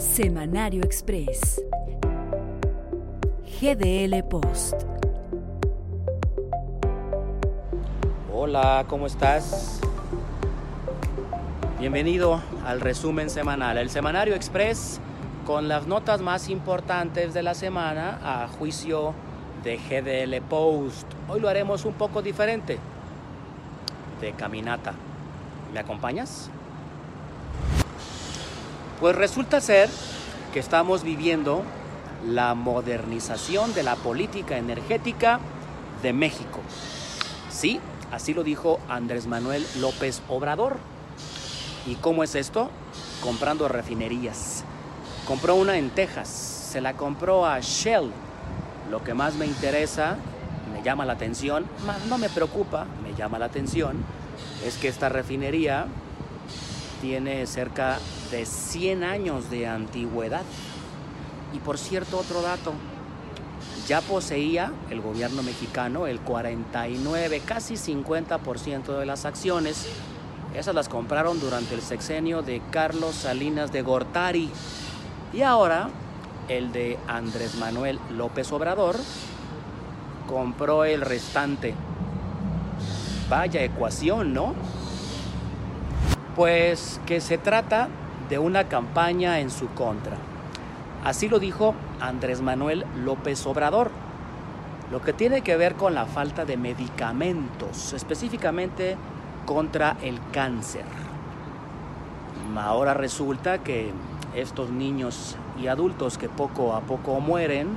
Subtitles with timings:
[0.00, 1.62] Semanario Express.
[3.60, 4.74] GDL Post.
[8.32, 9.80] Hola, ¿cómo estás?
[11.78, 15.00] Bienvenido al resumen semanal, el Semanario Express
[15.44, 19.14] con las notas más importantes de la semana a juicio
[19.62, 21.06] de GDL Post.
[21.28, 22.78] Hoy lo haremos un poco diferente,
[24.20, 24.94] de caminata.
[25.72, 26.50] ¿Me acompañas?
[29.00, 29.88] Pues resulta ser
[30.52, 31.62] que estamos viviendo
[32.26, 35.40] la modernización de la política energética
[36.02, 36.60] de México.
[37.50, 37.80] Sí,
[38.12, 40.76] así lo dijo Andrés Manuel López Obrador.
[41.86, 42.70] ¿Y cómo es esto?
[43.22, 44.64] Comprando refinerías.
[45.26, 48.10] Compró una en Texas, se la compró a Shell.
[48.90, 50.16] Lo que más me interesa,
[50.72, 51.64] me llama la atención,
[52.08, 53.96] no me preocupa, me llama la atención,
[54.66, 55.86] es que esta refinería
[57.00, 57.98] tiene cerca
[58.30, 60.42] de 100 años de antigüedad.
[61.52, 62.72] Y por cierto, otro dato,
[63.86, 69.86] ya poseía el gobierno mexicano el 49, casi 50% de las acciones.
[70.54, 74.50] Esas las compraron durante el sexenio de Carlos Salinas de Gortari.
[75.32, 75.90] Y ahora
[76.50, 78.96] el de Andrés Manuel López Obrador
[80.28, 81.74] compró el restante.
[83.28, 84.54] Vaya ecuación, ¿no?
[86.34, 87.88] Pues que se trata
[88.28, 90.16] de una campaña en su contra.
[91.04, 93.92] Así lo dijo Andrés Manuel López Obrador,
[94.90, 98.96] lo que tiene que ver con la falta de medicamentos, específicamente
[99.46, 100.84] contra el cáncer.
[102.56, 103.92] Ahora resulta que
[104.34, 107.68] estos niños y adultos que poco a poco mueren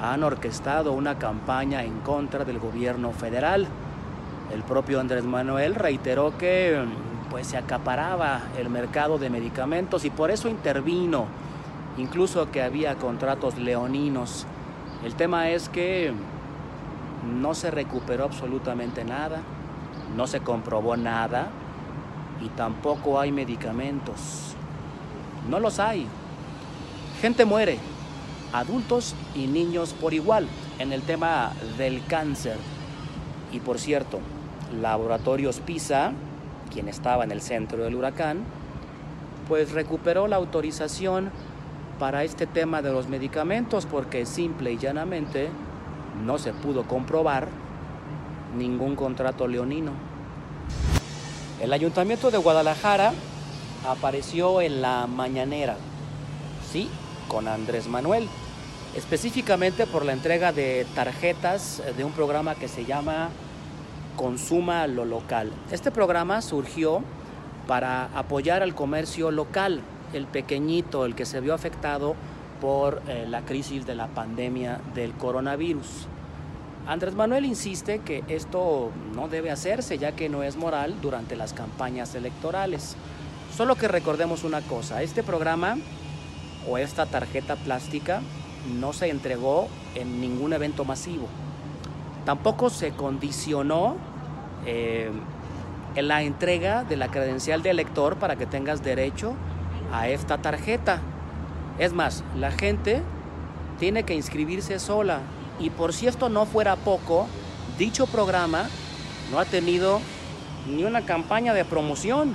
[0.00, 3.66] han orquestado una campaña en contra del gobierno federal.
[4.52, 6.84] El propio Andrés Manuel reiteró que
[7.30, 11.26] pues se acaparaba el mercado de medicamentos y por eso intervino,
[11.96, 14.46] incluso que había contratos leoninos.
[15.04, 16.12] El tema es que
[17.24, 19.40] no se recuperó absolutamente nada,
[20.16, 21.48] no se comprobó nada
[22.40, 24.54] y tampoco hay medicamentos.
[25.48, 26.06] No los hay.
[27.24, 27.78] Gente muere,
[28.52, 30.46] adultos y niños por igual,
[30.78, 32.58] en el tema del cáncer.
[33.50, 34.18] Y por cierto,
[34.78, 36.12] Laboratorios PISA
[36.70, 38.44] quien estaba en el centro del huracán,
[39.48, 41.30] pues recuperó la autorización
[41.98, 45.48] para este tema de los medicamentos porque simple y llanamente
[46.26, 47.48] no se pudo comprobar
[48.54, 49.92] ningún contrato leonino.
[51.58, 53.14] El ayuntamiento de Guadalajara
[53.88, 55.78] apareció en la mañanera,
[56.70, 56.90] sí,
[57.28, 58.28] con Andrés Manuel,
[58.94, 63.30] específicamente por la entrega de tarjetas de un programa que se llama
[64.16, 65.50] consuma lo local.
[65.70, 67.02] Este programa surgió
[67.66, 69.80] para apoyar al comercio local,
[70.12, 72.14] el pequeñito, el que se vio afectado
[72.60, 76.06] por eh, la crisis de la pandemia del coronavirus.
[76.86, 81.54] Andrés Manuel insiste que esto no debe hacerse ya que no es moral durante las
[81.54, 82.96] campañas electorales.
[83.56, 85.78] Solo que recordemos una cosa, este programa
[86.68, 88.22] o esta tarjeta plástica
[88.78, 91.28] no se entregó en ningún evento masivo.
[92.24, 93.96] Tampoco se condicionó
[94.66, 95.10] eh,
[95.94, 99.34] en la entrega de la credencial de elector para que tengas derecho
[99.92, 101.00] a esta tarjeta.
[101.78, 103.02] Es más, la gente
[103.78, 105.20] tiene que inscribirse sola.
[105.60, 107.26] Y por si esto no fuera poco,
[107.78, 108.68] dicho programa
[109.30, 110.00] no ha tenido
[110.68, 112.34] ni una campaña de promoción.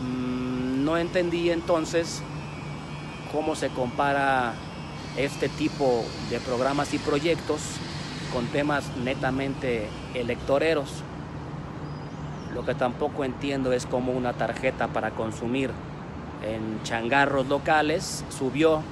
[0.00, 2.22] Mm, no entendí entonces
[3.34, 4.54] cómo se compara
[5.16, 7.60] este tipo de programas y proyectos
[8.32, 11.02] con temas netamente electoreros.
[12.54, 15.72] Lo que tampoco entiendo es cómo una tarjeta para consumir
[16.44, 18.82] en changarros locales subió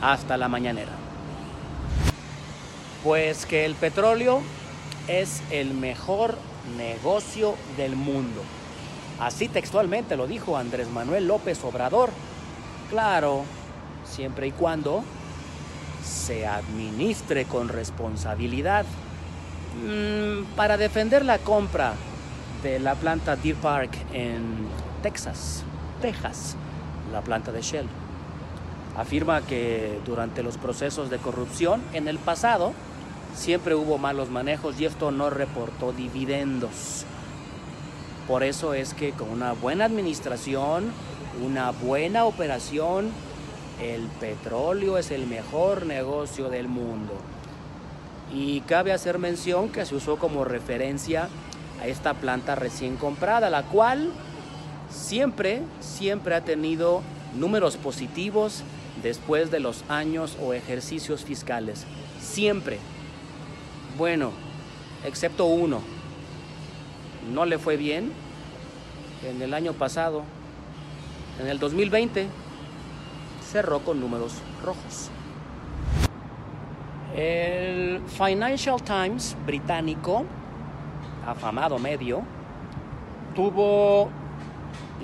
[0.00, 0.92] hasta la mañanera.
[3.02, 4.40] Pues que el petróleo
[5.08, 6.38] es el mejor
[6.78, 8.40] negocio del mundo.
[9.20, 12.08] Así textualmente lo dijo Andrés Manuel López Obrador.
[12.88, 13.44] Claro,
[14.04, 15.04] siempre y cuando
[16.04, 18.84] se administre con responsabilidad.
[19.82, 21.94] Mm, para defender la compra
[22.62, 24.68] de la planta Deer Park en
[25.02, 25.64] Texas,
[26.00, 26.56] Texas,
[27.12, 27.86] la planta de Shell,
[28.96, 32.72] afirma que durante los procesos de corrupción en el pasado
[33.34, 37.04] siempre hubo malos manejos y esto no reportó dividendos.
[38.28, 40.92] Por eso es que con una buena administración,
[41.44, 43.10] una buena operación,
[43.80, 47.14] el petróleo es el mejor negocio del mundo.
[48.32, 51.28] Y cabe hacer mención que se usó como referencia
[51.80, 54.12] a esta planta recién comprada, la cual
[54.90, 57.02] siempre, siempre ha tenido
[57.34, 58.62] números positivos
[59.02, 61.84] después de los años o ejercicios fiscales.
[62.20, 62.78] Siempre.
[63.98, 64.32] Bueno,
[65.04, 65.80] excepto uno.
[67.32, 68.12] No le fue bien
[69.28, 70.22] en el año pasado.
[71.40, 72.28] En el 2020
[73.62, 75.10] con números rojos.
[77.14, 80.24] El Financial Times británico,
[81.24, 82.22] afamado medio,
[83.36, 84.08] tuvo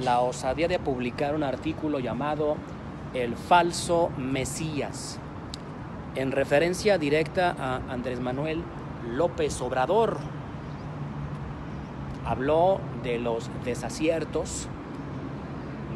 [0.02, 2.56] la osadía de publicar un artículo llamado
[3.14, 5.20] El falso Mesías,
[6.16, 8.64] en referencia directa a Andrés Manuel
[9.12, 10.18] López Obrador.
[12.26, 14.68] Habló de los desaciertos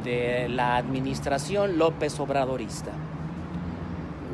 [0.04, 2.92] de la administración López Obradorista.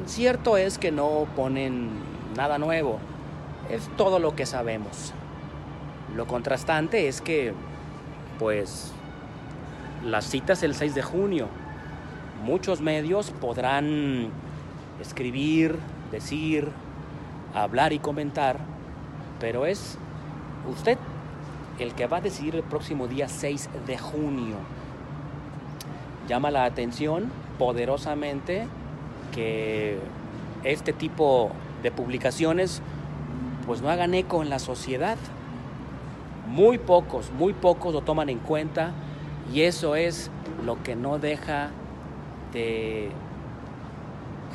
[0.06, 1.90] Cierto es que no ponen
[2.36, 2.98] nada nuevo,
[3.70, 5.14] es todo lo que sabemos.
[6.14, 7.54] Lo contrastante es que,
[8.38, 8.92] pues,
[10.04, 11.48] las citas el 6 de junio.
[12.42, 14.30] Muchos medios podrán
[15.00, 15.76] escribir,
[16.10, 16.68] decir,
[17.54, 18.58] hablar y comentar,
[19.38, 19.98] pero es
[20.68, 20.98] usted
[21.78, 24.56] el que va a decidir el próximo día 6 de junio.
[26.30, 28.68] Llama la atención poderosamente
[29.34, 29.98] que
[30.62, 31.50] este tipo
[31.82, 32.82] de publicaciones
[33.66, 35.18] pues no hagan eco en la sociedad.
[36.46, 38.92] Muy pocos, muy pocos lo toman en cuenta
[39.52, 40.30] y eso es
[40.64, 41.70] lo que no deja
[42.52, 43.10] de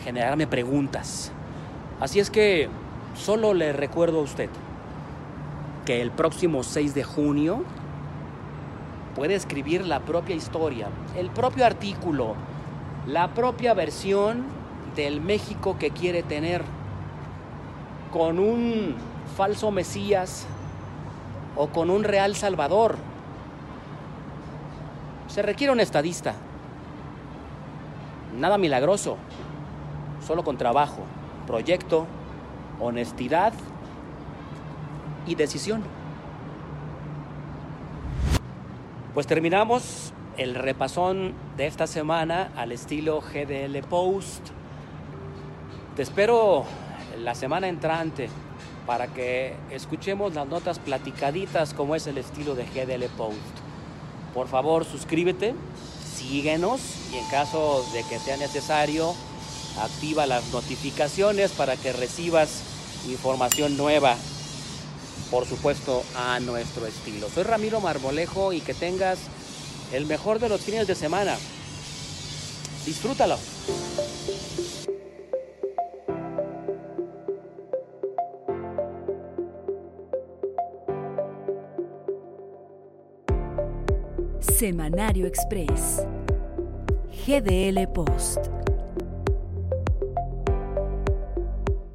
[0.06, 1.33] generarme preguntas.
[2.00, 2.69] Así es que
[3.16, 4.50] solo le recuerdo a usted
[5.83, 7.66] que el próximo 6 de junio
[9.16, 12.36] puede escribir la propia historia, el propio artículo,
[13.08, 14.44] la propia versión
[14.96, 16.62] del México que quiere tener
[18.12, 18.96] con un
[19.38, 20.46] falso Mesías
[21.56, 22.98] o con un real Salvador
[25.28, 26.34] se requiere un estadista.
[28.38, 29.18] Nada milagroso,
[30.26, 31.00] solo con trabajo,
[31.48, 32.06] proyecto,
[32.80, 33.54] honestidad
[35.26, 35.94] y decisión.
[39.16, 44.50] Pues terminamos el repasón de esta semana al estilo GDL Post.
[45.96, 46.66] Te espero
[47.20, 48.28] la semana entrante
[48.86, 53.38] para que escuchemos las notas platicaditas como es el estilo de GDL Post.
[54.34, 55.56] Por favor, suscríbete,
[56.14, 56.82] síguenos
[57.14, 59.14] y en caso de que sea necesario,
[59.82, 62.64] activa las notificaciones para que recibas
[63.08, 64.18] información nueva,
[65.31, 67.30] por supuesto, a nuestro estilo.
[67.30, 69.19] Soy Ramiro Marmolejo y que tengas
[69.92, 71.36] el mejor de los fines de semana.
[72.86, 73.38] Disfrútalo.
[84.39, 86.06] Semanario Express.
[87.25, 88.65] GDL Post.